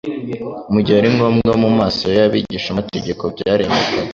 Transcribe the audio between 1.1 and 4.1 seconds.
ngombwa mu maso y’abigishamategeko byaremerwaga;